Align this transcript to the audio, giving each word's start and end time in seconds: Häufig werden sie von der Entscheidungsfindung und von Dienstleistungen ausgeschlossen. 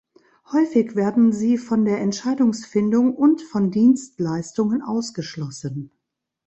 Häufig 0.51 0.95
werden 0.95 1.31
sie 1.31 1.59
von 1.59 1.85
der 1.85 1.99
Entscheidungsfindung 2.01 3.13
und 3.13 3.43
von 3.43 3.69
Dienstleistungen 3.69 4.81
ausgeschlossen. 4.81 5.91